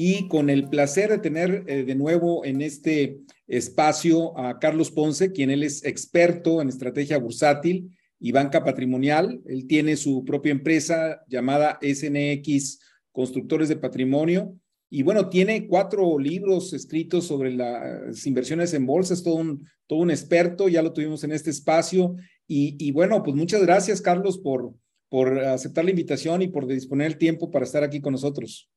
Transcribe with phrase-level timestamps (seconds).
[0.00, 5.32] y con el placer de tener eh, de nuevo en este espacio a Carlos Ponce,
[5.32, 9.40] quien él es experto en estrategia bursátil y banca patrimonial.
[9.44, 12.78] Él tiene su propia empresa llamada SNX
[13.10, 14.54] Constructores de Patrimonio.
[14.88, 19.98] Y bueno, tiene cuatro libros escritos sobre las inversiones en bolsa, es todo un, todo
[19.98, 22.14] un experto, ya lo tuvimos en este espacio.
[22.46, 24.72] Y, y bueno, pues muchas gracias, Carlos, por,
[25.08, 28.70] por aceptar la invitación y por disponer el tiempo para estar aquí con nosotros.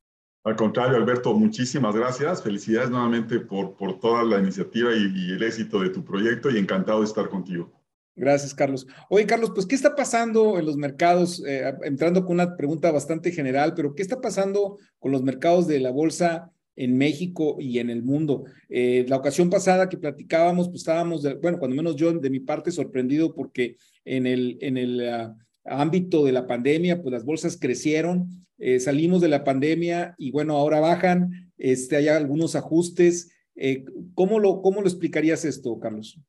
[0.44, 2.42] Al contrario, Alberto, muchísimas gracias.
[2.42, 7.02] Felicidades nuevamente por, por toda la iniciativa y, el éxito de tu proyecto y encantado
[7.02, 7.72] de estar contigo.
[8.16, 8.88] Gracias, Carlos.
[9.10, 11.44] Oye, Carlos, pues, ¿qué está pasando en los mercados?
[11.46, 15.80] Eh, entrando con una pregunta bastante general, pero ¿qué está pasando con los mercados de
[15.80, 18.46] la bolsa en México y en el mundo?
[18.68, 22.72] Eh, la ocasión pasada que platicábamos, pues estábamos, bueno, cuando menos yo de mi parte
[22.72, 28.46] sorprendido porque en el, en el ah, ámbito de la pandemia, pues las bolsas crecieron,
[28.58, 33.32] eh, salimos de la pandemia y bueno, ahora bajan, este, hay algunos ajustes.
[33.56, 36.20] Eh, ¿cómo, lo, ¿Cómo lo explicarías esto, Carlos?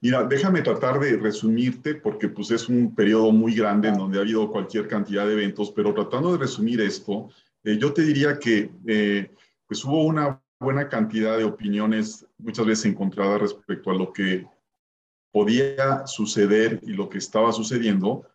[0.00, 4.22] Mira, déjame tratar de resumirte porque pues es un periodo muy grande en donde ha
[4.22, 7.30] habido cualquier cantidad de eventos, pero tratando de resumir esto,
[7.64, 8.70] eh, yo te diría que
[9.66, 14.46] pues hubo una buena cantidad de opiniones muchas veces encontradas respecto a lo que
[15.32, 18.26] podía suceder y lo que estaba sucediendo,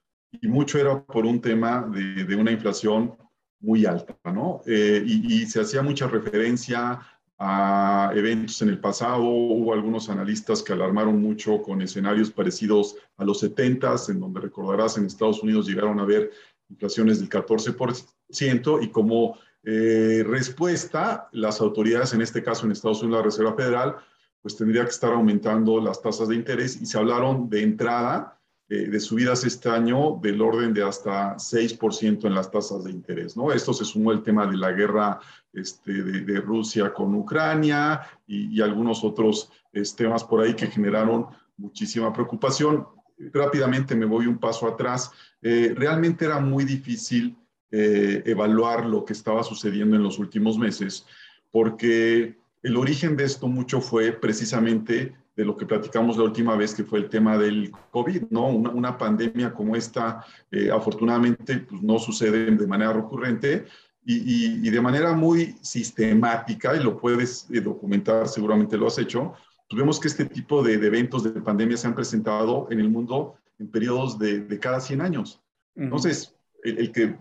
[0.41, 3.15] y mucho era por un tema de, de una inflación
[3.63, 4.61] muy alta, ¿no?
[4.67, 6.99] Eh, y, se hacía mucha referencia
[7.39, 13.23] a eventos en el pasado, hubo algunos analistas que alarmaron mucho con escenarios parecidos a
[13.23, 16.31] los 70, en donde recordarás en Estados Unidos llegaron a haber
[16.69, 23.19] inflaciones del 14% y como eh, respuesta, las autoridades, en este caso en Estados Unidos
[23.19, 23.95] la Reserva Federal,
[24.41, 28.39] pues tendría que estar aumentando las tasas de interés y se hablaron de entrada
[28.87, 33.37] de subidas este año del orden de hasta 6% en las tasas de interés.
[33.37, 33.51] ¿no?
[33.51, 35.19] Esto se sumó el tema de la guerra
[35.51, 42.11] este, de, Rusia con Ucrania y, algunos otros este, temas por ahí que generaron muchísima
[42.11, 42.87] preocupación.
[43.31, 45.11] Rápidamente me voy un paso atrás.
[45.41, 47.37] Eh, realmente era muy difícil
[47.71, 51.05] eh, evaluar lo que estaba sucediendo en los últimos meses
[51.53, 56.73] porque el origen de esto mucho fue precisamente de lo que platicamos la última vez,
[56.73, 58.47] que fue el tema del COVID, ¿no?
[58.47, 63.65] Una, pandemia como esta, eh, afortunadamente, pues, no sucede de manera recurrente
[64.05, 69.33] y, de manera muy sistemática, y lo puedes eh, documentar, seguramente lo has hecho,
[69.69, 73.35] pues vemos que este tipo de, eventos de pandemia se han presentado en el mundo
[73.59, 75.41] en periodos de, cada 100 años.
[75.75, 77.17] Entonces, el, que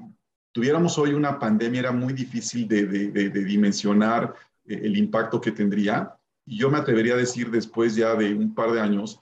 [0.50, 4.34] tuviéramos hoy una pandemia era muy difícil de, de dimensionar
[4.66, 8.54] eh, el impacto que tendría y yo me atrevería a decir después ya de un
[8.54, 9.20] par de años,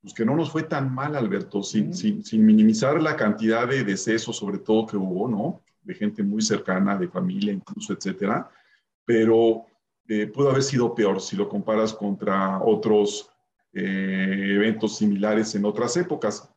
[0.00, 3.84] pues que no nos fue tan mal, Alberto, sin, sin, sin minimizar la cantidad de
[3.84, 5.62] decesos, sobre todo que hubo, ¿no?
[5.82, 8.48] De gente muy cercana, de familia incluso, etcétera.
[9.04, 9.66] Pero
[10.08, 13.30] eh, pudo haber sido peor si lo comparas contra otros
[13.72, 16.48] eh, eventos similares en otras épocas.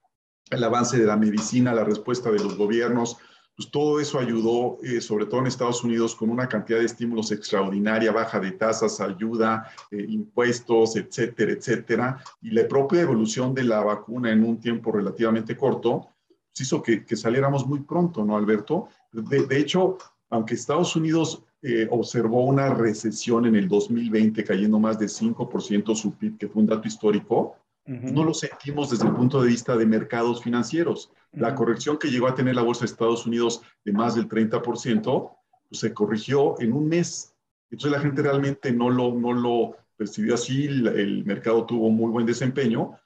[0.49, 3.17] El avance de la medicina, la respuesta de los gobiernos,
[3.59, 7.29] pues todo eso ayudó, eh, sobre todo en Estados Unidos, con una cantidad de estímulos
[7.33, 12.23] extraordinaria, baja de tasas, ayuda, eh, impuestos, etcétera, etcétera.
[12.41, 17.03] Y la propia evolución de la vacuna en un tiempo relativamente corto pues hizo que,
[17.17, 18.87] saliéramos muy pronto, ¿no, Alberto?
[19.11, 19.97] De, hecho,
[20.29, 26.13] aunque Estados Unidos eh, observó una recesión en el 2020 cayendo más de 5% su
[26.13, 29.85] PIB, que fue un dato histórico, no lo sentimos desde el punto de vista de
[29.85, 31.11] mercados financieros.
[31.31, 35.31] La corrección que llegó a tener la bolsa de Estados Unidos de más del 30%,
[35.69, 37.35] pues se corrigió en un mes.
[37.71, 42.25] Entonces la gente realmente no lo, no lo percibió así, el, mercado tuvo muy buen
[42.25, 42.97] desempeño,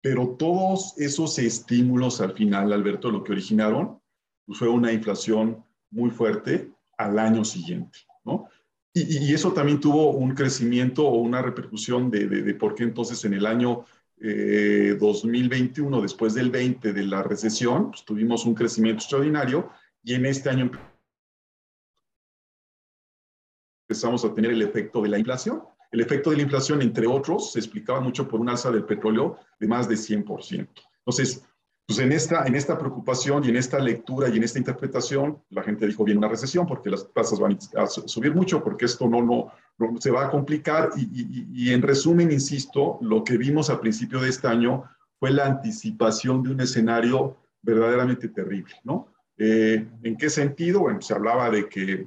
[0.00, 4.00] pero todos esos estímulos al final, Alberto, lo que originaron
[4.46, 8.48] pues fue una inflación muy fuerte al año siguiente, ¿no?
[8.94, 13.24] Y, eso también tuvo un crecimiento o una repercusión de, de, de por qué entonces
[13.24, 13.84] en el año
[14.20, 19.70] 2021, eh, después del 20 de la recesión, pues, tuvimos un crecimiento extraordinario
[20.02, 20.70] y en este año
[23.88, 25.62] empezamos a tener el efecto de la inflación.
[25.90, 29.38] El efecto de la inflación, entre otros, se explicaba mucho por un alza del petróleo
[29.58, 30.68] de más de 100%.
[30.98, 31.47] Entonces,
[31.88, 35.62] pues en esta, en esta preocupación y en esta lectura y en esta interpretación, la
[35.62, 39.22] gente dijo, viene una recesión porque las tasas van a subir mucho, porque esto no,
[39.22, 39.50] no,
[39.98, 40.90] se va a complicar.
[40.98, 44.84] Y, y, en resumen, insisto, lo que vimos a principio de este año
[45.18, 49.08] fue la anticipación de un escenario verdaderamente terrible, ¿no?
[49.38, 50.80] Eh, ¿En qué sentido?
[50.80, 52.06] Bueno, se hablaba de que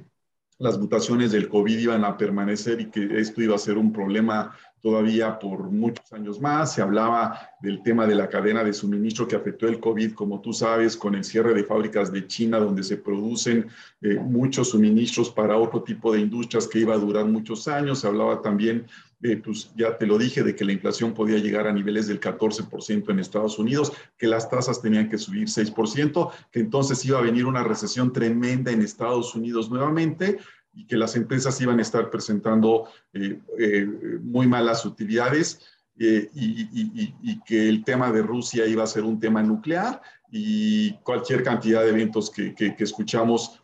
[0.58, 4.56] las mutaciones del COVID iban a permanecer y que esto iba a ser un problema
[4.82, 6.74] todavía por muchos años más.
[6.74, 10.52] Se hablaba del tema de la cadena de suministro que afectó el COVID, como tú
[10.52, 13.68] sabes, con el cierre de fábricas de China, donde se producen
[14.02, 18.00] eh, muchos suministros para otro tipo de industrias que iba a durar muchos años.
[18.00, 18.86] Se hablaba también,
[19.22, 22.18] eh, pues ya te lo dije, de que la inflación podía llegar a niveles del
[22.18, 27.22] 14% en Estados Unidos, que las tasas tenían que subir 6%, que entonces iba a
[27.22, 30.38] venir una recesión tremenda en Estados Unidos nuevamente
[30.74, 33.86] y que las empresas iban a estar presentando eh, eh,
[34.22, 35.60] muy malas utilidades
[35.98, 41.42] eh, y, que el tema de Rusia iba a ser un tema nuclear y cualquier
[41.42, 43.58] cantidad de eventos que, que escuchamos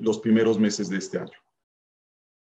[0.00, 1.38] los primeros meses de este año.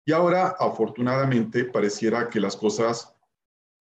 [0.06, 3.16] Y ahora, afortunadamente, pareciera que las cosas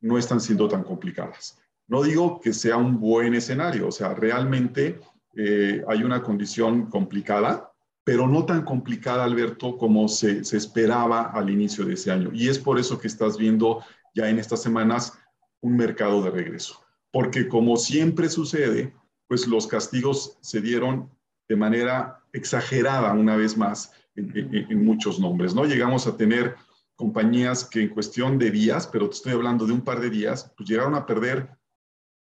[0.01, 1.59] no están siendo tan complicadas.
[1.89, 4.99] No digo que sea un buen escenario, o sea, realmente
[5.37, 7.72] hay una condición complicada,
[8.05, 12.31] pero no tan complicada, Alberto, como se, esperaba al inicio de ese año.
[12.33, 13.85] Y es por eso que estás viendo
[14.15, 15.19] ya en estas semanas
[15.61, 16.85] un mercado de regreso.
[17.13, 18.95] Porque como siempre sucede,
[19.29, 21.11] pues los castigos se dieron
[21.49, 25.65] de manera exagerada una vez más en, en, muchos nombres, ¿no?
[25.65, 26.57] Llegamos a tener
[26.97, 30.53] compañías que en cuestión de días, pero te estoy hablando de un par de días,
[30.57, 31.49] pues llegaron a perder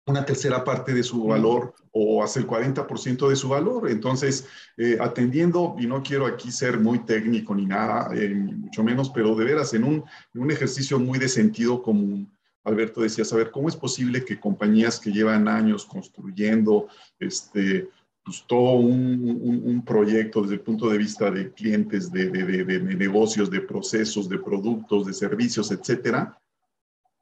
[0.07, 3.89] una tercera parte de su valor o hasta el 40% de su valor.
[3.89, 4.47] Entonces,
[4.77, 9.35] eh, atendiendo, y no quiero aquí ser muy técnico ni nada, eh, mucho menos, pero
[9.37, 10.05] de veras, en un,
[10.35, 12.33] un, ejercicio muy de sentido común,
[12.65, 16.89] Alberto decía, saber ¿cómo es posible que compañías que llevan años construyendo
[17.19, 17.89] este,
[18.25, 22.81] pues, todo un, un, proyecto desde el punto de vista de clientes, de, de, de,
[22.81, 26.39] negocios, de procesos, de productos, de servicios, etcétera,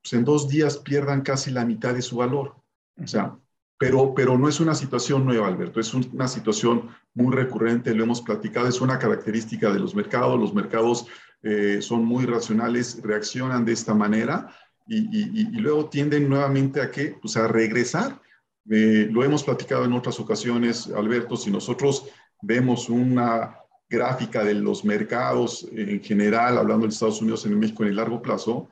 [0.02, 2.54] pues en dos días pierdan casi la mitad de su valor?
[2.96, 3.36] O sea,
[3.78, 8.20] pero, pero no es una situación nueva, Alberto, es una situación muy recurrente, lo hemos
[8.20, 11.06] platicado, es una característica de los mercados, los mercados
[11.42, 14.54] eh, son muy racionales, reaccionan de esta manera
[14.86, 17.16] y, luego tienden nuevamente a qué?
[17.22, 18.20] Pues a regresar.
[18.68, 22.06] Eh, lo hemos platicado en otras ocasiones, Alberto, si nosotros
[22.42, 23.56] vemos una
[23.88, 28.20] gráfica de los mercados en general, hablando de Estados Unidos en México en el largo
[28.20, 28.68] plazo,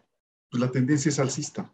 [0.51, 1.73] pues la tendencia es alcista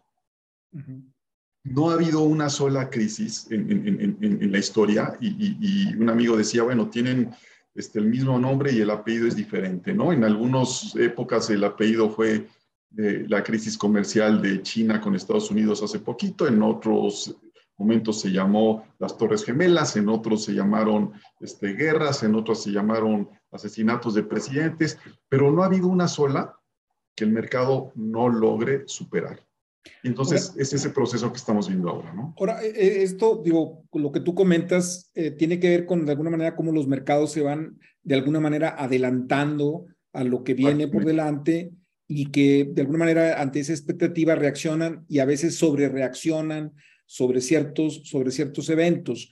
[1.64, 7.30] no ha habido una sola crisis en, la historia y, un amigo decía, bueno, tienen
[7.74, 10.12] este, el mismo nombre y el apellido es diferente, ¿no?
[10.12, 12.46] En algunas épocas el apellido fue
[12.96, 17.34] eh, la crisis comercial de China con Estados Unidos hace poquito, en otros
[17.78, 22.70] momentos se llamó las Torres Gemelas, en otros se llamaron este, guerras, en otros se
[22.70, 26.56] llamaron asesinatos de presidentes, pero no ha habido una sola
[27.16, 29.40] que el mercado no logre superar.
[30.02, 32.34] Entonces, es ese proceso que estamos viendo ahora, ¿no?
[32.38, 36.12] Ahora, eh, eh, esto, digo, lo que tú comentas, eh, tiene que ver con, de
[36.12, 40.88] alguna manera, cómo los mercados se van, de alguna manera, adelantando a lo que viene
[40.88, 41.72] por delante
[42.06, 46.72] y que, de alguna manera, ante esa expectativa reaccionan y a veces sobre reaccionan
[47.06, 49.30] sobre ciertos, sobre ciertos eventos.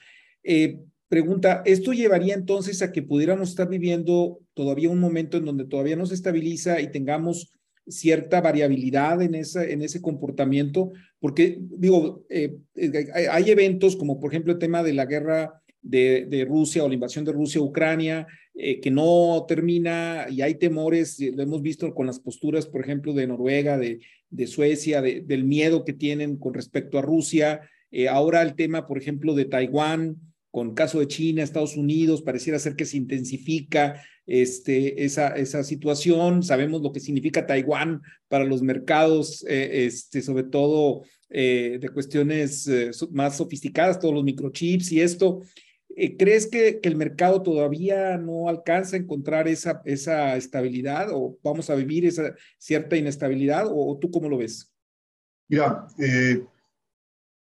[1.08, 5.96] pregunta, ¿esto llevaría entonces a que pudiéramos estar viviendo todavía un momento en donde todavía
[5.96, 7.52] no se estabiliza y tengamos
[7.88, 14.30] cierta variabilidad en, esa, en ese comportamiento, porque digo, eh, eh, hay eventos como por
[14.30, 17.64] ejemplo el tema de la guerra de, de Rusia o la invasión de Rusia a
[17.64, 22.82] Ucrania, eh, que no termina y hay temores, lo hemos visto con las posturas, por
[22.82, 27.62] ejemplo, de Noruega, de, de Suecia, del miedo que tienen con respecto a Rusia.
[28.10, 30.16] ahora el tema, por ejemplo, de Taiwán,
[30.52, 36.42] con caso de China, Estados Unidos, pareciera ser que se intensifica este, esa, esa situación.
[36.42, 42.68] Sabemos lo que significa Taiwán para los mercados, eh, este, sobre todo eh, de cuestiones
[42.68, 45.40] eh, más sofisticadas, todos los microchips y esto.
[46.18, 51.74] ¿Crees que, el mercado todavía no alcanza a encontrar esa, esa estabilidad o vamos a
[51.74, 54.70] vivir esa cierta inestabilidad o tú cómo lo ves?
[55.48, 55.86] Mira,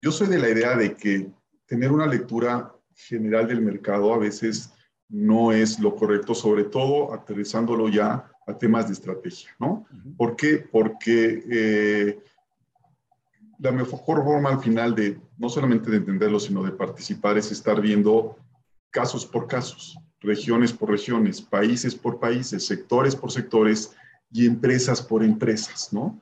[0.01, 1.27] yo soy de la idea de que
[1.67, 2.75] tener una lectura
[3.07, 4.73] general del mercado a veces
[5.07, 9.85] no es lo correcto, sobre todo aterrizándolo ya a temas de estrategia, ¿no?
[10.17, 10.57] ¿Por qué?
[10.71, 12.19] Porque eh,
[13.59, 17.81] la mejor forma al final de no solamente de entenderlo, sino de participar es estar
[17.81, 18.37] viendo
[18.91, 23.95] casos por casos, regiones por regiones, países por países, sectores por sectores
[24.31, 26.21] y empresas por empresas, ¿no?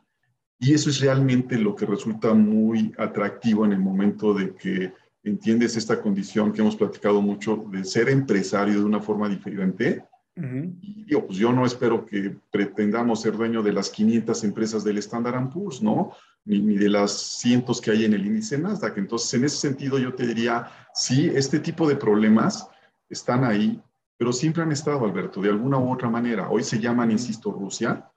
[0.60, 4.94] Y eso es realmente lo que resulta muy atractivo en el momento de que
[5.30, 10.04] entiendes esta condición que hemos platicado mucho de ser empresario de una forma diferente.
[10.36, 15.00] Y digo, pues yo no espero que pretendamos ser dueño de las 500 empresas del
[15.00, 16.12] Standard Poor's, ¿no?
[16.46, 19.00] Ni, ni, de las cientos que hay en el índice Nasdaq.
[19.00, 22.70] Entonces, en ese sentido, yo te diría, sí, este tipo de problemas
[23.10, 23.82] están ahí,
[24.16, 26.50] pero siempre han estado, Alberto, de alguna u otra manera.
[26.50, 28.08] Hoy se llaman, insisto, Rusia,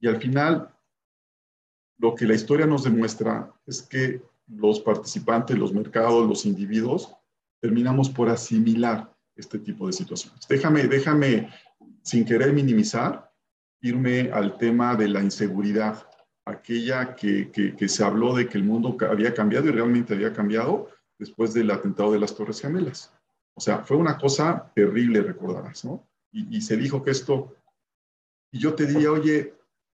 [0.00, 0.74] y al final,
[1.98, 4.22] lo que la historia nos demuestra es que
[4.54, 7.14] los participantes, los mercados, los individuos,
[7.60, 10.46] terminamos por asimilar este tipo de situaciones.
[10.48, 11.48] Déjame, déjame,
[12.02, 13.32] sin querer minimizar,
[13.80, 16.06] irme al tema de la inseguridad,
[16.44, 20.32] aquella que, que, que, se habló de que el mundo había cambiado y realmente había
[20.32, 20.88] cambiado
[21.18, 23.12] después del atentado de las Torres Gemelas.
[23.54, 26.08] O sea, fue una cosa terrible, recordarás, ¿no?
[26.32, 27.54] Y, y se dijo que esto,
[28.50, 29.54] y yo te diría, oye,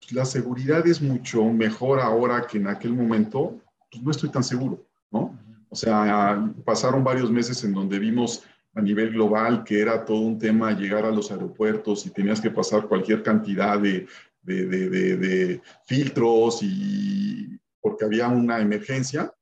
[0.09, 4.87] la seguridad es mucho mejor ahora que en aquel momento, pues no estoy tan seguro,
[5.11, 5.37] ¿no?
[5.69, 8.43] O sea, pasaron varios meses en donde vimos
[8.73, 12.51] a nivel global que era todo un tema llegar a los aeropuertos y tenías que
[12.51, 14.07] pasar cualquier cantidad de,
[14.41, 19.33] de, de, de filtros y porque había una emergencia.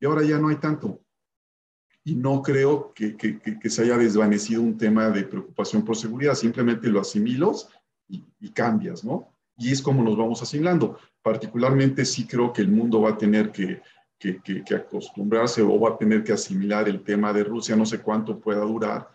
[0.00, 1.00] Y ahora ya no hay tanto.
[2.04, 6.34] Y no creo que, que, que, se haya desvanecido un tema de preocupación por seguridad,
[6.34, 7.68] simplemente lo asimilos
[8.06, 9.38] y, y cambias, ¿no?
[9.58, 10.98] y es como nos vamos asimilando.
[11.28, 13.82] Particularmente sí creo que el mundo va a tener que,
[14.74, 18.62] acostumbrarse o va a tener que asimilar el tema de Rusia, no sé cuánto pueda
[18.62, 19.10] durar,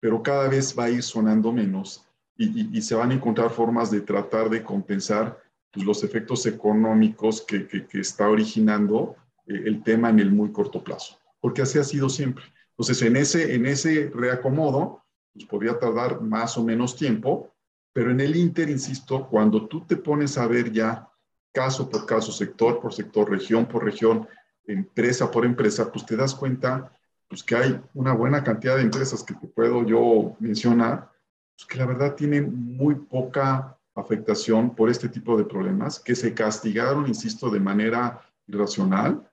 [0.00, 2.04] pero cada vez va a ir sonando menos
[2.36, 5.40] y se van a encontrar formas de tratar de compensar
[5.70, 9.14] pues, los efectos económicos que, está originando
[9.46, 12.44] eh, el tema en el muy corto plazo, porque así ha sido siempre.
[12.70, 17.54] Entonces, en ese, en ese reacomodo, pues podría tardar más o menos tiempo,
[17.92, 21.08] pero en el Inter, insisto, cuando tú te pones a ver ya
[21.52, 24.26] caso por caso, sector por sector, región por región,
[24.66, 26.92] empresa por empresa, pues te das cuenta
[27.28, 31.10] pues, que hay una buena cantidad de empresas que te puedo yo mencionar,
[31.56, 36.34] pues, que la verdad tienen muy poca afectación por este tipo de problemas, que se
[36.34, 39.26] castigaron, insisto, de manera irracional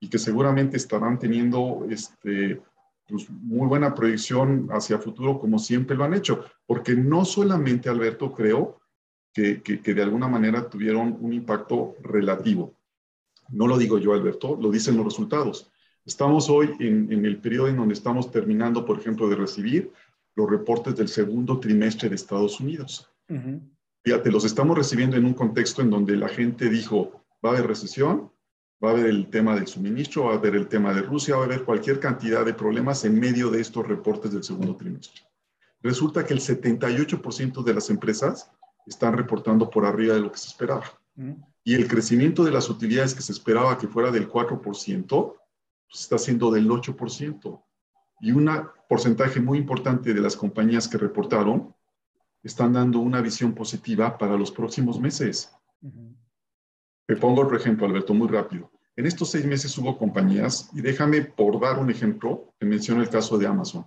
[0.00, 2.60] y que seguramente estarán teniendo este,
[3.08, 8.34] pues, muy buena proyección hacia futuro, como siempre lo han hecho, porque no solamente, Alberto,
[8.34, 8.80] creo
[9.36, 12.74] que, que, que, de alguna manera tuvieron un impacto relativo.
[13.50, 15.70] No lo digo yo, Alberto, lo dicen los resultados.
[16.06, 19.92] Estamos hoy en, en el periodo en donde estamos terminando, por ejemplo, de recibir
[20.36, 23.10] los reportes del segundo trimestre de Estados Unidos.
[23.28, 23.60] Uh -huh.
[24.02, 27.66] Fíjate, los estamos recibiendo en un contexto en donde la gente dijo, va a haber
[27.66, 28.32] recesión,
[28.82, 31.42] va a haber el tema del suministro, va a haber el tema de Rusia, va
[31.42, 35.20] a haber cualquier cantidad de problemas en medio de estos reportes del segundo trimestre.
[35.82, 38.50] Resulta que el 78% de las empresas
[38.86, 40.84] están reportando por arriba de lo que se esperaba.
[41.64, 45.34] Y el crecimiento de las utilidades que se esperaba que fuera del 4%,
[45.88, 47.62] pues está siendo del 8%.
[48.20, 48.50] Y un
[48.88, 51.74] porcentaje muy importante de las compañías que reportaron
[52.42, 55.52] están dando una visión positiva para los próximos meses.
[55.82, 56.16] Uh -huh.
[57.06, 58.70] Te pongo otro ejemplo, Alberto, muy rápido.
[58.96, 63.10] En estos seis meses hubo compañías, y déjame por dar un ejemplo, te menciono el
[63.10, 63.86] caso de Amazon,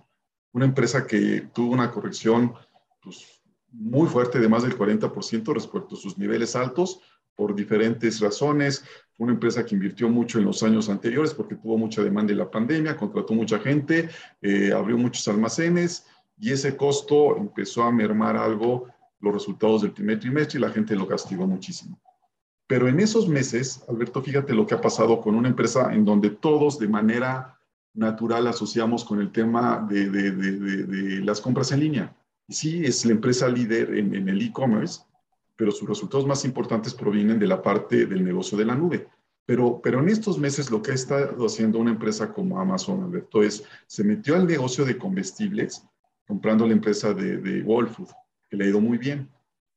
[0.52, 2.54] una empresa que tuvo una corrección
[3.02, 3.39] pues,
[3.72, 7.00] muy fuerte de más del 40% respecto a sus niveles altos
[7.34, 8.84] por diferentes razones.
[9.18, 12.50] Una empresa que invirtió mucho en los años anteriores porque tuvo mucha demanda en la
[12.50, 14.08] pandemia, contrató mucha gente,
[14.42, 16.06] eh, abrió muchos almacenes
[16.38, 18.88] y ese costo empezó a mermar algo
[19.20, 22.00] los resultados del primer trimestre y la gente lo castigó muchísimo.
[22.66, 26.30] Pero en esos meses, Alberto, fíjate lo que ha pasado con una empresa en donde
[26.30, 27.58] todos de manera
[27.94, 32.16] natural asociamos con el tema de, de, de, de las compras en línea.
[32.50, 35.02] Sí, es la empresa líder en, el e-commerce,
[35.56, 39.08] pero sus resultados más importantes provienen de la parte del negocio de la nube.
[39.46, 43.42] Pero, pero en estos meses lo que ha estado haciendo una empresa como Amazon, Alberto,
[43.42, 45.82] es se metió al negocio de comestibles
[46.26, 48.08] comprando la empresa de, de Food,
[48.48, 49.28] que le ha ido muy bien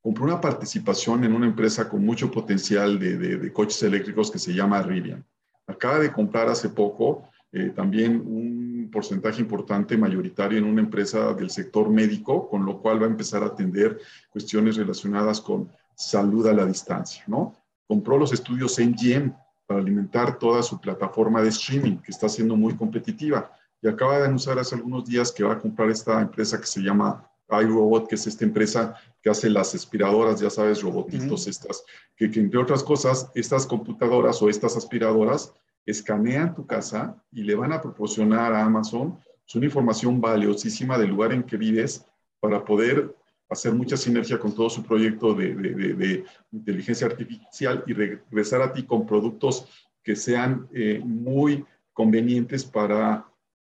[0.04, 4.82] compró una participación en una empresa con mucho potencial de coches eléctricos que se llama
[4.82, 5.24] Rivian.
[5.66, 11.50] Acaba de comprar hace poco eh, también un porcentaje importante, mayoritario, en una empresa del
[11.50, 14.00] sector médico, con lo cual va a empezar a atender
[14.30, 17.54] cuestiones relacionadas con salud a la distancia, ¿no?
[17.86, 19.32] Compró los estudios MGM
[19.66, 23.50] para alimentar toda su plataforma de streaming, que está siendo muy competitiva.
[23.80, 26.80] Y acaba de anunciar hace algunos días que va a comprar esta empresa que se
[26.80, 31.50] llama iRobot, que es esta empresa que hace las aspiradoras, ya sabes, robotitos uh -huh.
[31.50, 31.84] estas,
[32.16, 35.52] que, que, entre otras cosas, estas computadoras o estas aspiradoras
[35.86, 39.18] escanean tu casa y le van a proporcionar a Amazon
[39.54, 42.06] una información valiosísima del lugar en que vives
[42.40, 43.14] para poder
[43.48, 48.62] hacer mucha sinergia con todo su proyecto de, de, de, de inteligencia artificial y regresar
[48.62, 49.68] a ti con productos
[50.02, 53.26] que sean eh, muy convenientes para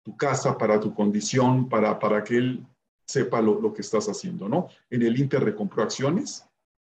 [0.03, 2.65] tu casa, para tu condición, para, para que él
[3.05, 4.67] sepa lo, lo que estás haciendo, ¿no?
[4.89, 6.45] En el Inter recompró acciones,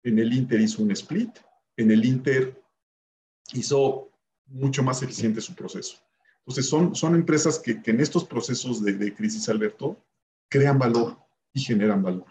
[0.04, 1.32] en el Inter hizo un split,
[1.76, 2.62] en el Inter
[3.54, 4.07] hizo
[4.48, 5.98] mucho más eficiente su proceso.
[6.40, 9.98] Entonces, son, son empresas que, que en estos procesos de, de, crisis, Alberto,
[10.50, 11.18] crean valor
[11.54, 12.26] y generan valor.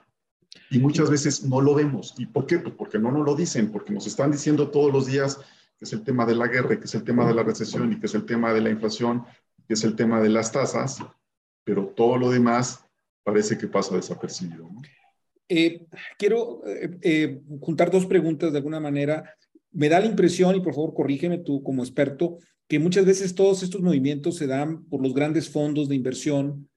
[0.71, 2.15] Y muchas veces no lo vemos.
[2.17, 2.59] ¿Y por qué?
[2.59, 5.39] Pues porque no nos lo dicen, porque nos están diciendo todos los días
[5.79, 8.01] que es el tema de la guerra, que es el tema de la recesión y
[8.01, 9.25] que es el tema de la inflación,
[9.69, 10.99] que es el tema de las tasas,
[11.65, 12.85] pero todo lo demás
[13.23, 14.69] parece que pasa desapercibido.
[14.71, 14.81] ¿no?
[15.49, 15.87] Eh,
[16.19, 19.35] quiero eh, eh, juntar dos preguntas de alguna manera.
[19.73, 23.63] Me da la impresión, y por favor corrígeme tú como experto, que muchas veces todos
[23.63, 26.69] estos movimientos se dan por los grandes fondos de inversión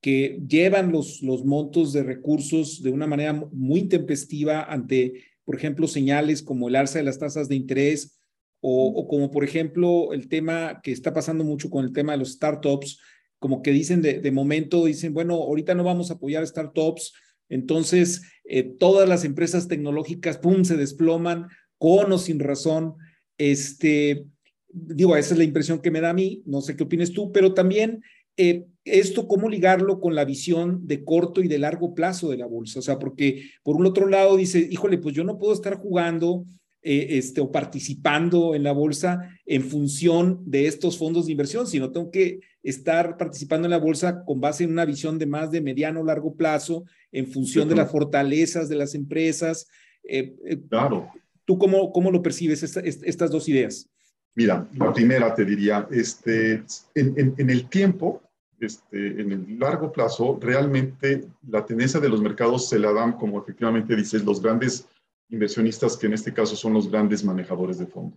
[0.00, 5.88] que llevan los, los montos de recursos de una manera muy intempestiva ante, por ejemplo,
[5.88, 8.20] señales como el alza de las tasas de interés
[8.60, 12.32] o, como, por ejemplo, el tema que está pasando mucho con el tema de los
[12.32, 12.98] startups,
[13.38, 17.12] como que dicen de, de momento, dicen, bueno, ahorita no vamos a apoyar startups,
[17.48, 21.46] entonces eh, todas las empresas tecnológicas, ¡pum!, se desploman
[21.78, 22.94] con o sin razón.
[23.38, 24.26] Este,
[24.68, 27.32] digo, esa es la impresión que me da a mí, no sé qué opines tú,
[27.32, 28.02] pero también
[28.36, 32.46] eh, esto, cómo ligarlo con la visión de corto y de largo plazo de la
[32.46, 32.78] bolsa.
[32.78, 36.44] O sea, porque por un otro lado dice, híjole, pues yo no puedo estar jugando
[36.88, 41.90] eh, este, o participando en la bolsa en función de estos fondos de inversión, sino
[41.90, 45.60] tengo que estar participando en la bolsa con base en una visión de más de
[45.60, 49.66] mediano o largo plazo, en función de las fortalezas de las empresas.
[50.04, 51.08] Eh, eh, claro.
[51.46, 53.88] ¿Tú cómo, cómo lo percibes esta, estas dos ideas?
[54.34, 56.62] Mira, la primera te diría, este,
[56.94, 58.20] en, en, en el tiempo,
[58.60, 63.40] este, en el largo plazo, realmente la tendencia de los mercados se la dan, como
[63.40, 64.86] efectivamente dices, los grandes
[65.30, 68.16] inversionistas, que en este caso son los grandes manejadores de fondo.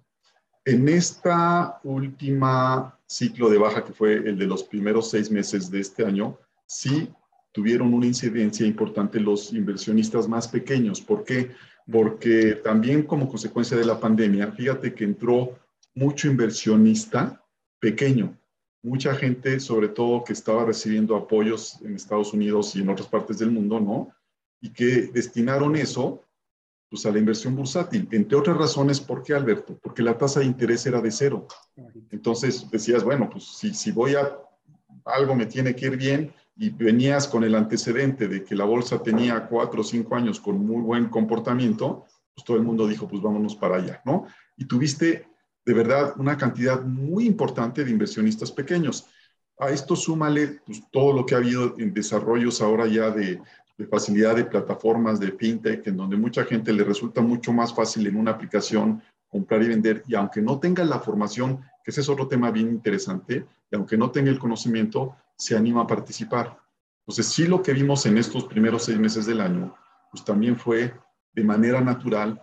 [0.65, 5.79] En esta última ciclo de baja, que fue el de los primeros seis meses de
[5.79, 7.09] este año, sí
[7.51, 11.01] tuvieron una incidencia importante los inversionistas más pequeños.
[11.01, 11.51] ¿Por qué?
[11.91, 15.57] Porque también como consecuencia de la pandemia, fíjate que entró
[15.95, 17.43] mucho inversionista
[17.79, 18.37] pequeño,
[18.81, 23.39] mucha gente, sobre todo que estaba recibiendo apoyos en Estados Unidos y en otras partes
[23.39, 24.13] del mundo, ¿no?
[24.61, 26.23] Y que destinaron eso
[26.89, 28.07] pues, a la inversión bursátil.
[28.11, 29.77] Entre otras razones, ¿por qué, Alberto?
[29.81, 31.47] Porque la tasa de interés era de cero.
[32.11, 34.37] Entonces decías, bueno, pues si, si voy a,
[35.05, 39.01] algo me tiene que ir bien y venías con el antecedente de que la bolsa
[39.01, 43.21] tenía cuatro o cinco años con muy buen comportamiento, pues todo el mundo dijo, pues
[43.21, 44.25] vámonos para allá, ¿no?
[44.57, 45.25] Y tuviste
[45.65, 49.07] de verdad una cantidad muy importante de inversionistas pequeños.
[49.57, 53.41] A esto súmale pues, todo lo que ha habido en desarrollos ahora ya de,
[53.77, 58.05] de facilidad de plataformas de fintech, en donde mucha gente le resulta mucho más fácil
[58.05, 62.09] en una aplicación comprar y vender, y aunque no tenga la formación, que ese es
[62.09, 66.59] otro tema bien interesante, y aunque no tenga el conocimiento, se anima a participar.
[66.99, 69.75] Entonces, sí lo que vimos en estos primeros seis meses del año,
[70.11, 70.93] pues también fue
[71.33, 72.39] de manera natural,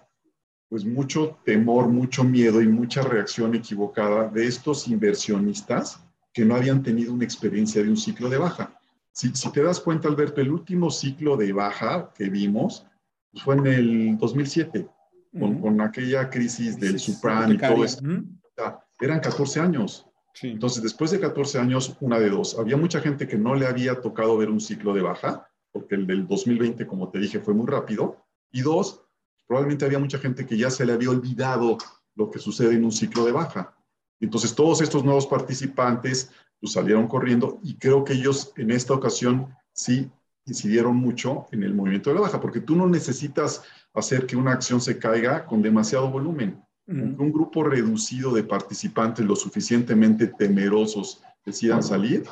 [0.69, 6.01] pues mucho temor, mucho miedo y mucha reacción equivocada de estos inversionistas
[6.33, 8.77] que no habían tenido una experiencia de un ciclo de baja.
[9.13, 12.85] Si, si, te das cuenta, Alberto, el último ciclo de baja que vimos
[13.31, 14.89] pues fue en el 2007,
[15.31, 15.61] con, uh -huh.
[15.61, 17.77] con aquella crisis del subprime y todo.
[17.77, 18.86] Uh -huh.
[19.01, 20.07] Eran 14 años.
[20.35, 20.49] Sí.
[20.49, 22.59] Entonces, después de 14 años, una de dos.
[22.59, 26.07] Había mucha gente que no le había tocado ver un ciclo de baja, porque el
[26.07, 28.25] del 2020, como te dije, fue muy rápido.
[28.53, 29.03] Y dos,
[29.47, 31.79] probablemente había mucha gente que ya se le había olvidado
[32.15, 33.77] lo que sucede en un ciclo de baja.
[34.21, 36.31] Entonces, todos estos nuevos participantes
[36.61, 40.11] pues salieron corriendo y creo que ellos en esta ocasión sí
[40.47, 44.53] incidieron mucho en el movimiento de la baja, porque tú no necesitas hacer que una
[44.53, 46.63] acción se caiga con demasiado volumen.
[46.89, 52.25] Un grupo reducido de participantes lo suficientemente temerosos decidan salir,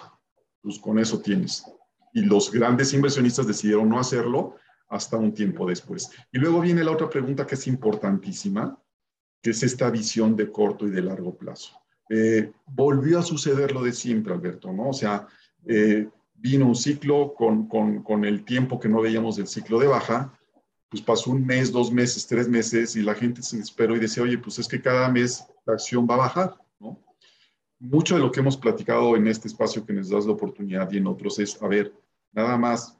[0.62, 1.64] pues con eso tienes.
[2.12, 4.55] Y los grandes inversionistas decidieron no hacerlo
[4.88, 6.11] hasta un tiempo después.
[6.31, 8.79] Y luego viene la otra pregunta que es importantísima,
[9.43, 13.83] que es esta visión de corto y de largo plazo eh, volvió a suceder lo
[13.83, 14.90] de siempre, Alberto, ¿no?
[14.90, 15.27] O sea,
[15.67, 19.87] eh, vino un ciclo con, con, con, el tiempo que no veíamos del ciclo de
[19.87, 20.38] baja,
[20.94, 24.22] pues pasó un mes, dos meses, tres meses y la gente se esperó y decía,
[24.22, 27.02] oye, pues es que cada mes la acción va a bajar, ¿no?
[27.80, 30.98] Mucho de lo que hemos platicado en este espacio que nos das la oportunidad y
[30.98, 31.92] en otros es, a ver,
[32.30, 32.96] nada más,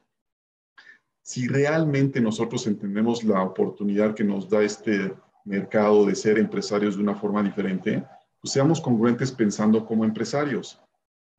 [1.23, 7.03] si realmente nosotros entendemos la oportunidad que nos da este mercado de ser empresarios de
[7.05, 8.05] una forma diferente,
[8.41, 10.83] pues seamos congruentes pensando como empresarios.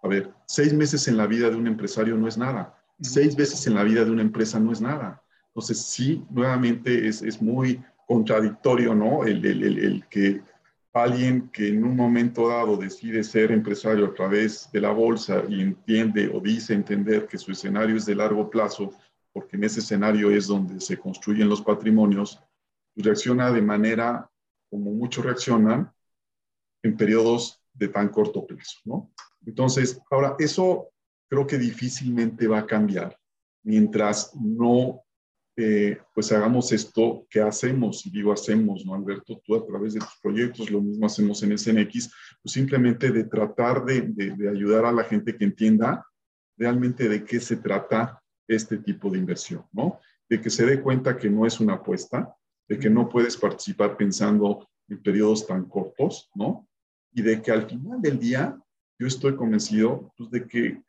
[0.02, 2.82] A ver, seis meses en la vida de un empresario no es nada.
[3.02, 5.22] Seis veces en la vida de una empresa no es nada.
[5.56, 9.24] Entonces, sí, nuevamente es, es muy contradictorio, ¿no?
[9.24, 10.42] El, el, el, el, que
[10.92, 15.62] alguien que en un momento dado decide ser empresario a través de la bolsa y
[15.62, 18.92] entiende o dice entender que su escenario es de largo plazo,
[19.32, 22.38] porque en ese escenario es donde se construyen los patrimonios,
[22.98, 24.30] reacciona de manera
[24.70, 25.90] como muchos reaccionan
[26.84, 29.10] en periodos de tan corto plazo, ¿no?
[29.46, 30.90] Entonces, ahora, eso
[31.30, 33.18] creo que difícilmente va a cambiar
[33.64, 35.05] mientras no
[35.58, 39.42] eh, pues hagamos esto que hacemos, y digo hacemos, ¿no, Alberto?
[39.46, 42.12] Tú a través de tus proyectos, lo mismo hacemos en SNX,
[42.44, 46.06] pues simplemente de tratar de, de, ayudar a la gente que entienda
[46.58, 50.02] realmente de qué se trata este tipo de inversión, ¿no?
[50.28, 52.36] De que se dé cuenta que no es una apuesta,
[52.68, 56.68] de que no puedes participar pensando en periodos tan cortos, ¿no?
[57.14, 58.60] Y de que al final del día,
[59.00, 60.84] yo estoy convencido pues, de que,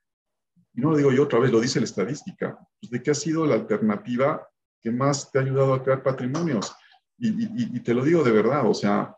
[0.74, 3.14] y no lo digo yo otra vez, lo dice la estadística, pues, de que ha
[3.14, 4.44] sido la alternativa
[4.82, 6.74] que más te ha ayudado a crear patrimonios.
[7.18, 9.16] Y, te lo digo de verdad, o sea,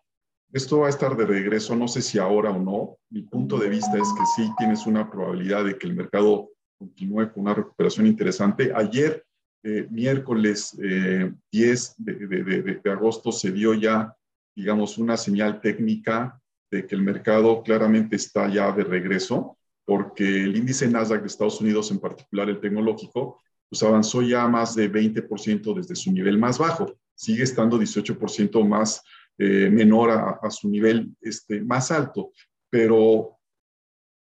[0.52, 2.98] esto va a estar de regreso, no sé si ahora o no.
[3.10, 7.32] Mi punto de vista es que sí tienes una probabilidad de que el mercado continúe
[7.32, 8.72] con una recuperación interesante.
[8.74, 9.24] Ayer,
[9.64, 14.14] eh, miércoles 10 eh, de, de, agosto, se dio ya,
[14.54, 16.40] digamos, una señal técnica
[16.70, 21.60] de que el mercado claramente está ya de regreso, porque el índice Nasdaq de Estados
[21.60, 26.58] Unidos, en particular el tecnológico, pues avanzó ya más de 20% desde su nivel más
[26.58, 26.94] bajo.
[27.14, 29.02] Sigue estando 18% más
[29.36, 32.32] eh, menor a, su nivel este, más alto.
[32.70, 33.38] Pero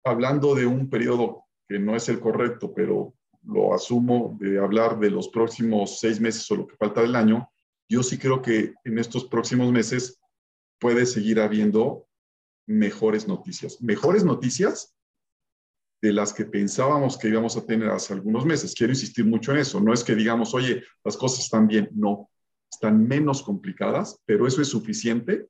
[0.03, 5.09] hablando de un periodo que no es el correcto, pero lo asumo de hablar de
[5.09, 7.49] los próximos seis meses o lo que falta del año,
[7.89, 10.19] yo sí creo que en estos próximos meses
[10.79, 12.07] puede seguir habiendo
[12.67, 13.81] mejores noticias.
[13.81, 14.96] Mejores noticias
[16.01, 18.73] de las que pensábamos que íbamos a tener hace algunos meses.
[18.75, 19.79] Quiero insistir mucho en eso.
[19.79, 21.89] No es que digamos, oye, las cosas están bien.
[21.93, 22.29] No,
[22.71, 25.47] están menos complicadas, pero eso es suficiente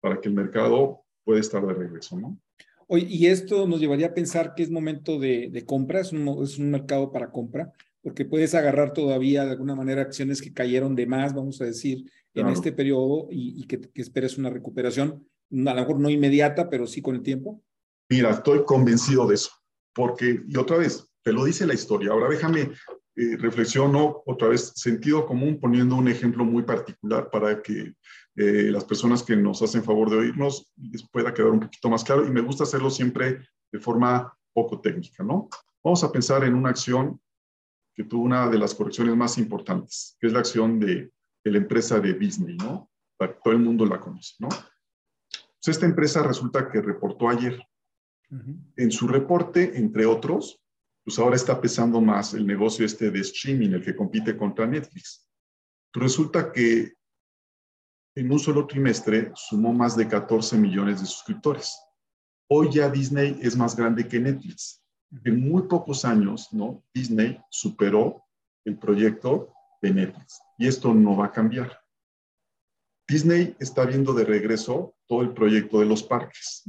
[0.00, 2.38] para que el mercado pueda estar de regreso, ¿no?
[2.86, 6.42] Oye, y esto nos llevaría a pensar que es momento de, de compra, es un,
[6.42, 10.96] es un, mercado para compra, porque puedes agarrar todavía de alguna manera acciones que cayeron
[10.96, 15.24] de más, vamos a decir, en este periodo y, y que, que esperes una recuperación,
[15.52, 17.62] a lo mejor no inmediata, pero sí con el tiempo.
[18.08, 19.59] Mira, estoy convencido de eso
[19.94, 22.12] porque, y otra vez, te lo dice la historia.
[22.12, 22.72] Ahora déjame
[23.16, 27.94] eh, reflexiono otra vez sentido común poniendo un ejemplo muy particular para que
[28.36, 32.04] eh, las personas que nos hacen favor de oírnos les pueda quedar un poquito más
[32.04, 35.48] claro y me gusta hacerlo siempre de forma poco técnica, ¿no?
[35.82, 37.20] Vamos a pensar en una acción
[37.94, 41.12] que tuvo una de las correcciones más importantes, que es la acción de,
[41.44, 42.90] de la empresa de Disney, ¿no?
[43.18, 44.48] Todo el mundo la conoce, ¿no?
[44.48, 47.60] Pues esta empresa resulta que reportó ayer
[48.76, 50.62] en su reporte, entre otros,
[51.04, 55.28] pues ahora está pesando más el negocio este de streaming, el que compite contra Netflix.
[55.92, 56.92] Resulta que
[58.14, 61.80] en un solo trimestre sumó más de 14 millones de suscriptores.
[62.48, 64.82] Hoy ya Disney es más grande que Netflix.
[65.24, 66.84] En muy pocos años, ¿no?
[66.94, 68.24] Disney superó
[68.64, 71.80] el proyecto de Netflix y esto no va a cambiar.
[73.08, 76.62] Disney está viendo de regreso todo el proyecto de los parques.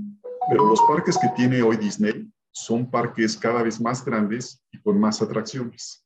[0.50, 5.00] Pero los parques que tiene hoy Disney son parques cada vez más grandes y con
[5.00, 6.06] más atracciones.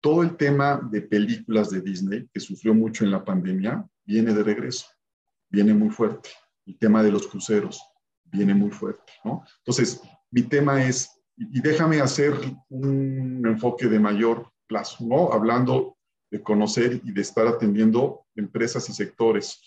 [0.00, 4.42] Todo el tema de películas de Disney, que sufrió mucho en la pandemia, viene de
[4.42, 4.86] regreso,
[5.48, 6.30] viene muy fuerte.
[6.66, 7.80] El tema de los cruceros
[8.24, 9.44] viene muy fuerte, ¿no?
[9.58, 12.34] Entonces, mi tema es, y déjame hacer
[12.68, 15.32] un enfoque de mayor plazo.
[15.32, 15.96] Hablando
[16.30, 19.60] de conocer y de estar atendiendo empresas y sectores,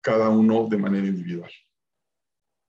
[0.00, 1.50] cada uno de manera individual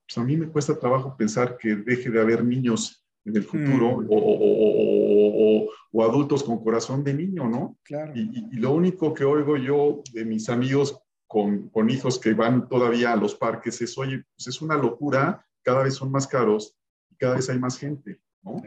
[0.06, 4.00] pues a mí me cuesta trabajo pensar que deje de haber niños en el futuro
[4.02, 4.06] mm.
[4.08, 7.78] o, o, adultos con corazón de niño, ¿no?
[7.82, 8.12] Claro.
[8.14, 12.68] Y, y, lo único que oigo yo de mis amigos con, con, hijos que van
[12.68, 16.76] todavía a los parques es, oye, pues es una locura, cada vez son más caros
[17.10, 18.62] y cada vez hay más gente, ¿no?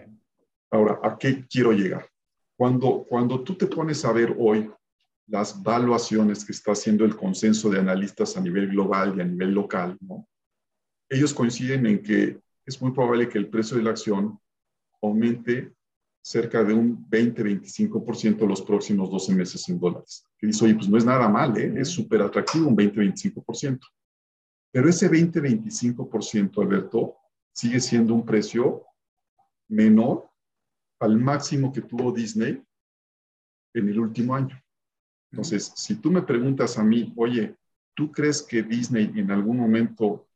[0.71, 2.10] Ahora, ¿a qué quiero llegar?
[2.58, 4.69] Cuando, cuando tú te pones a ver hoy
[5.28, 9.54] las valuaciones que está haciendo el consenso de analistas a nivel global y a nivel
[9.54, 10.28] local, ¿no?
[11.10, 14.39] Ellos coinciden en que es muy probable que el precio de la acción
[15.02, 15.74] aumente
[16.22, 20.24] cerca de un 20-25% los próximos 12 meses en dólares.
[20.38, 21.74] Que dice, oye, pues no es nada mal, ¿eh?
[21.78, 23.80] es súper atractivo un 20-25%.
[24.72, 27.15] Pero ese 20-25%, Alberto,
[27.52, 28.86] sigue siendo un precio
[29.67, 30.30] menor
[31.00, 32.62] al máximo que tuvo Disney
[33.74, 34.62] en el último año.
[35.32, 37.56] Entonces, si tú me preguntas a mí, oye,
[37.95, 40.28] ¿tú crees que Disney en algún momento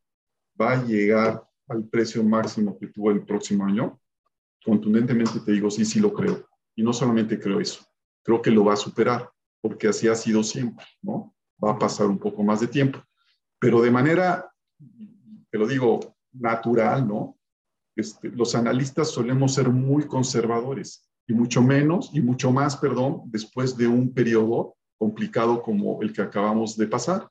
[0.60, 4.00] va a llegar al precio máximo que tuvo el próximo año,
[4.63, 6.48] contundentemente te digo, sí, sí lo creo.
[6.76, 7.86] Y no solamente creo eso,
[8.24, 9.30] creo que lo va a superar,
[9.62, 11.36] porque así ha sido siempre, ¿no?
[11.63, 13.00] Va a pasar un poco más de tiempo.
[13.60, 14.54] Pero de manera
[15.54, 17.38] te lo digo natural, ¿no?
[17.96, 23.78] Este, los analistas solemos ser muy conservadores y mucho menos, y mucho más, perdón, después
[23.78, 27.30] de un periodo complicado como el que acabamos de pasar.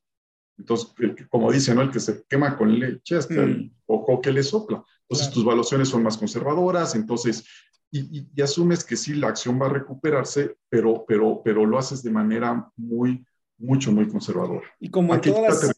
[0.58, 0.92] Entonces,
[1.30, 1.82] como dice, ¿no?
[1.82, 3.70] El que se quema con leche hasta el mm.
[3.86, 4.84] poco que le sopla.
[5.08, 7.44] Entonces, tus valuaciones son más conservadoras, entonces,
[7.90, 12.02] y, y, asumes que sí, la acción va a recuperarse, pero, pero, pero lo haces
[12.02, 13.24] de manera muy,
[13.58, 14.66] mucho, muy conservadora.
[14.80, 15.72] Y como todas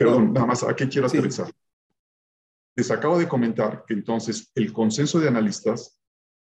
[0.00, 1.52] Perdón, nada más, ¿a qué quiero aterrizar?
[2.74, 6.00] Les acabo de comentar que entonces el consenso de analistas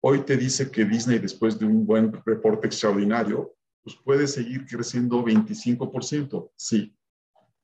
[0.01, 5.25] hoy te dice que Disney, después de un buen reporte extraordinario, pues puede seguir creciendo
[5.25, 6.92] 25%, sí.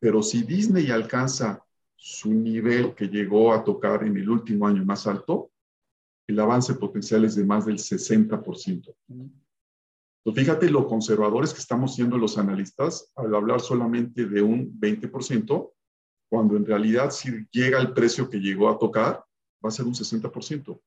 [0.02, 5.06] Pero si Disney alcanza su nivel que llegó a tocar en el último año más
[5.06, 5.52] alto,
[6.26, 8.96] el avance potencial es de más del 60%.
[9.08, 9.32] Entonces,
[10.34, 15.70] fíjate lo conservadores que estamos siendo los analistas al hablar solamente de un 20%,
[16.28, 19.24] cuando en realidad si llega el precio que llegó a tocar,
[19.64, 20.80] va a ser un 60%.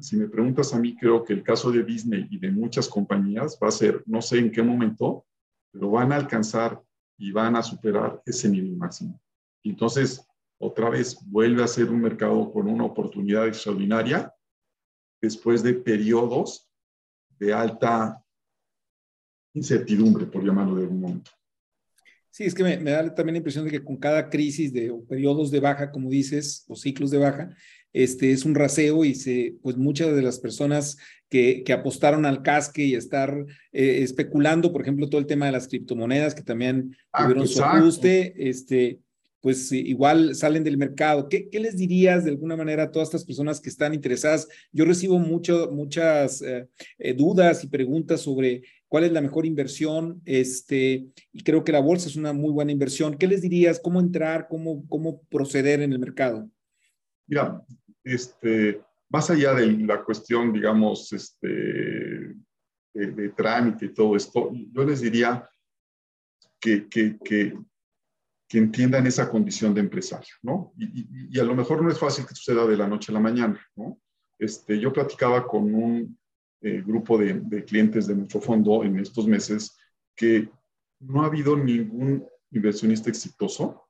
[0.00, 3.60] Si me preguntas a mí, creo que el caso de Disney y de muchas compañías
[3.62, 5.24] va a ser, no sé en qué momento,
[5.70, 6.82] pero van a alcanzar
[7.18, 9.20] y van a superar ese nivel máximo.
[9.62, 10.26] entonces,
[10.58, 14.34] otra vez, vuelve a ser un mercado con una oportunidad extraordinaria
[15.20, 16.70] después de periodos
[17.38, 18.24] de alta
[19.54, 21.30] incertidumbre, por llamarlo de algún momento.
[22.36, 25.02] Sí, es que me, da también la impresión de que con cada crisis de, o
[25.06, 27.56] periodos de baja, como dices, o ciclos de baja,
[27.94, 30.98] este es un raseo y se, pues muchas de las personas
[31.30, 35.52] que, que apostaron al casque y estar eh, especulando, por ejemplo, todo el tema de
[35.52, 39.00] las criptomonedas que también ah, tuvieron su ajuste, este,
[39.46, 41.28] pues igual salen del mercado.
[41.28, 44.48] ¿Qué, ¿Qué, les dirías de alguna manera a todas estas personas que están interesadas?
[44.72, 46.68] Yo recibo mucho, muchas eh,
[46.98, 51.80] eh, dudas y preguntas sobre cuál es la mejor inversión, este, y creo que la
[51.80, 53.16] bolsa es una muy buena inversión.
[53.16, 53.80] ¿Qué les dirías?
[53.80, 54.46] ¿Cómo entrar?
[54.48, 56.48] ¿Cómo, cómo proceder en el mercado?
[57.26, 57.62] Mira,
[58.04, 62.34] este, más allá de la cuestión, digamos, este,
[62.94, 65.48] de, trámite y todo esto, yo les diría
[66.60, 67.58] que, que, que,
[68.48, 70.72] que entiendan esa condición de empresario, ¿no?
[70.78, 73.20] Y, y, a lo mejor no es fácil que suceda de la noche a la
[73.20, 74.00] mañana, ¿no?
[74.38, 76.18] Este, yo platicaba con un
[76.62, 79.76] eh, grupo de, clientes de nuestro fondo en estos meses
[80.14, 80.48] que
[81.00, 83.86] no ha habido ningún inversionista exitoso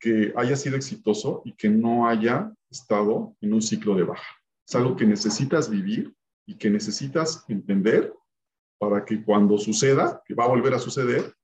[0.00, 4.28] que haya sido exitoso y que no haya estado en un ciclo de baja.
[4.66, 6.14] Es algo que necesitas vivir
[6.46, 8.14] y que necesitas entender
[8.78, 11.34] para que cuando suceda, que va a volver a suceder,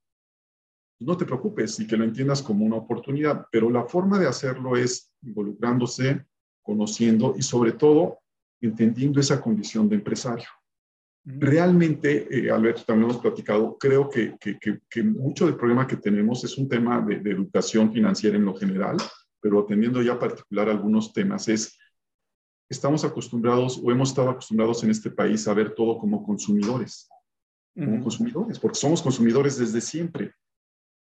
[0.99, 3.45] no te preocupes y que lo entiendas como una oportunidad.
[3.51, 6.25] Pero la forma de hacerlo es involucrándose,
[6.63, 8.19] conociendo y sobre todo
[8.61, 10.47] entendiendo esa condición de empresario.
[11.27, 16.55] Realmente, eh, Alberto, también hemos platicado, creo que, que, mucho del problema que tenemos es
[16.55, 18.97] un tema de, educación financiera en lo general,
[19.41, 21.79] pero atendiendo ya particular algunos temas, es,
[22.69, 27.09] estamos acostumbrados o hemos estado acostumbrados en este país a ver todo como consumidores,
[27.73, 30.31] como consumidores, porque somos consumidores desde siempre.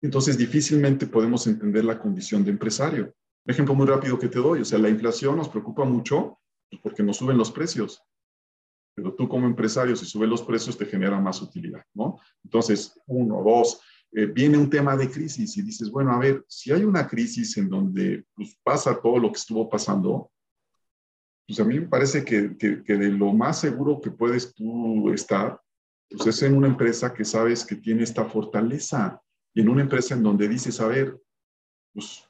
[0.01, 3.13] Entonces, difícilmente podemos entender la condición de empresario.
[3.45, 6.39] Un ejemplo muy rápido que te doy, o sea, la inflación nos preocupa mucho
[6.83, 8.03] porque nos suben los precios.
[8.95, 12.19] Pero tú como empresario, si subes los precios, te genera más utilidad, ¿no?
[12.43, 13.81] Entonces, uno, dos,
[14.13, 17.57] eh, viene un tema de crisis y dices, bueno, a ver, si hay una crisis
[17.59, 20.31] en donde pues, pasa todo lo que estuvo pasando,
[21.47, 25.11] pues a mí me parece que, que, que, de lo más seguro que puedes tú
[25.13, 25.61] estar,
[26.09, 29.21] pues es en una empresa que sabes que tiene esta fortaleza
[29.55, 31.21] y en una empresa en donde dices, a ver,
[31.93, 32.26] pues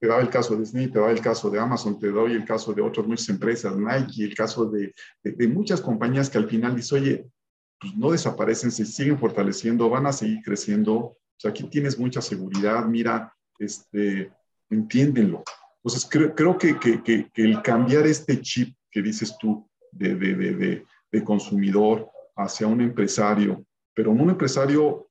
[0.00, 2.46] te doy el caso de Disney, te doy el caso de Amazon, te doy el
[2.46, 6.74] caso de otras muchas empresas, Nike, el caso de, de, muchas compañías que al final
[6.74, 7.30] dices, oye,
[7.78, 10.94] pues no desaparecen, se siguen fortaleciendo, van a seguir creciendo.
[10.96, 14.32] O sea, aquí tienes mucha seguridad, mira, este,
[14.70, 15.44] entiéndenlo.
[15.82, 20.84] Entonces, creo, creo que, que, que, el cambiar este chip que dices tú de, de,
[21.10, 25.08] de, consumidor hacia un empresario, pero un empresario,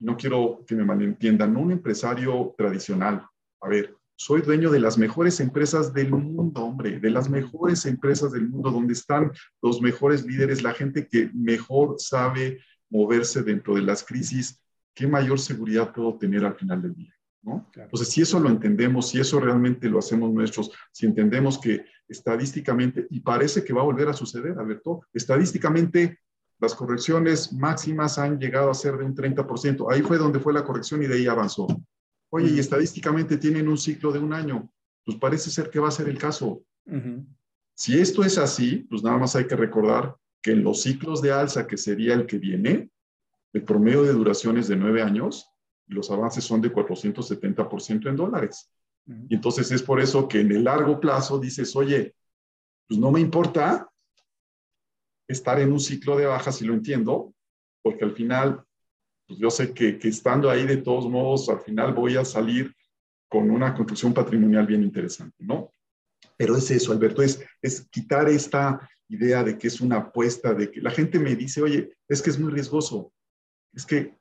[0.00, 3.26] no quiero que me malentiendan, no un empresario tradicional.
[3.60, 8.32] A ver, soy dueño de las mejores empresas del mundo, hombre, de las mejores empresas
[8.32, 9.30] del mundo, donde están
[9.62, 12.58] los mejores líderes, la gente que mejor sabe
[12.90, 14.60] moverse dentro de las crisis.
[14.92, 17.14] ¿Qué mayor seguridad puedo tener al final del día?
[17.42, 17.70] ¿no?
[17.76, 23.06] Entonces, si eso lo entendemos, si eso realmente lo hacemos nuestros, si entendemos que estadísticamente,
[23.10, 26.18] y parece que va a volver a suceder, Alberto, estadísticamente
[26.58, 29.92] las correcciones máximas han llegado a ser de un 30%.
[29.92, 31.68] Ahí fue donde fue la corrección y de ahí avanzó.
[32.30, 34.70] Oye, y estadísticamente tienen un ciclo de un año.
[35.04, 36.62] Pues parece ser que va a ser el caso.
[37.74, 41.32] Si esto es así, pues nada más hay que recordar que en los ciclos de
[41.32, 42.90] alza, que sería el que viene,
[43.52, 45.50] el promedio de duración es de nueve años
[45.86, 48.70] y los avances son de 470% en dólares.
[49.28, 52.14] Y entonces es por eso que en el largo plazo dices, oye,
[52.86, 53.88] pues no me importa
[55.26, 57.34] estar en un ciclo de baja, si lo entiendo,
[57.82, 58.64] porque al final,
[59.28, 62.74] pues yo sé que, que estando ahí de todos modos, al final voy a salir
[63.28, 65.70] con una construcción patrimonial bien interesante, ¿no?
[66.36, 70.70] Pero es eso, Alberto, es, es quitar esta idea de que es una apuesta, de
[70.70, 73.12] que la gente me dice, oye, es que es muy riesgoso,
[73.74, 74.16] es que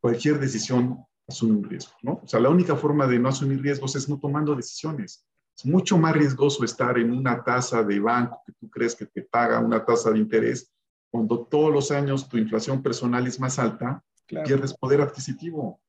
[0.00, 2.20] cualquier decisión asume un riesgo, ¿no?
[2.22, 5.26] O sea, la única forma de no asumir riesgos es no tomando decisiones.
[5.56, 9.22] Es mucho más riesgoso estar en una tasa de banco que tú crees que te
[9.22, 10.70] paga una tasa de interés
[11.10, 15.80] cuando todos los años tu inflación personal es más alta, pierdes poder adquisitivo.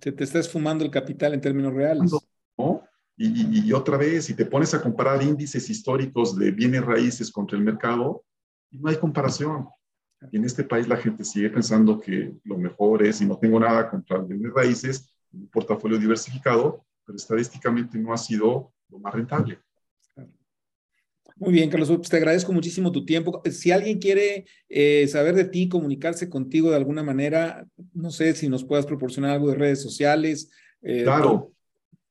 [0.00, 2.10] Se te está esfumando el capital en términos reales.
[2.56, 2.82] ¿no?
[3.16, 7.56] Y, y, otra vez, si te pones a comparar índices históricos de bienes raíces contra
[7.56, 8.24] el mercado,
[8.70, 9.68] no hay comparación.
[10.30, 13.60] Y en este país la gente sigue pensando que lo mejor es, y no tengo
[13.60, 19.60] nada contra bienes raíces, un portafolio diversificado, pero estadísticamente no ha sido lo más rentable.
[21.38, 23.42] Muy bien, Carlos, pues te agradezco muchísimo tu tiempo.
[23.50, 28.48] Si alguien quiere eh, saber de ti, comunicarse contigo de alguna manera, no sé si
[28.48, 30.50] nos puedas proporcionar algo de redes sociales.
[30.80, 31.52] Eh, claro,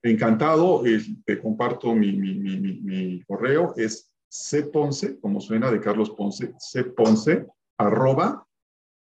[0.03, 0.83] encantado.
[1.25, 4.11] te comparto mi, mi, mi, mi, correo, es
[4.71, 6.53] cponce, como suena de Carlos Ponce,
[6.95, 8.45] cponce, arroba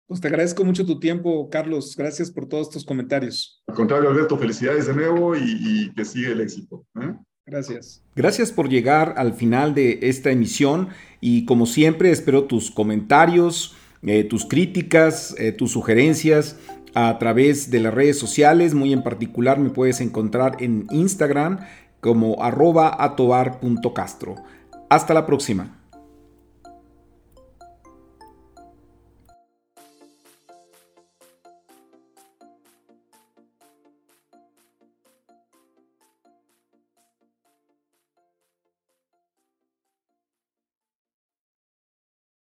[0.07, 1.95] Pues te agradezco mucho tu tiempo, Carlos.
[1.95, 3.61] Gracias por todos tus comentarios.
[3.67, 6.85] Al contrario, Alberto, felicidades de nuevo y, y que siga el éxito.
[6.99, 7.13] ¿eh?
[7.45, 8.03] Gracias.
[8.15, 10.89] Gracias por llegar al final de esta emisión
[11.21, 16.57] y como siempre espero tus comentarios, eh, tus críticas, eh, tus sugerencias
[16.93, 18.73] a través de las redes sociales.
[18.73, 21.59] Muy en particular me puedes encontrar en Instagram
[22.01, 24.35] como arroba atobar.castro.
[24.89, 25.77] Hasta la próxima.